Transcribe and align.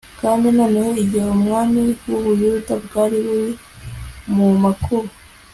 kandi 0.21 0.45
noneho 0.57 0.89
igihe 1.03 1.25
ubwami 1.35 1.81
bwUbuyuda 1.99 2.73
bwari 2.85 3.17
buri 3.25 3.51
mu 4.33 4.47
makuba 4.63 5.11